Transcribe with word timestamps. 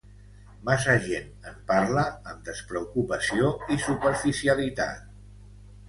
Massa 0.69 0.95
gent 1.03 1.29
en 1.51 1.59
parla 1.73 2.07
amb 2.33 2.43
despreocupació 2.49 3.55
i 3.77 3.81
superficialitat 3.87 5.11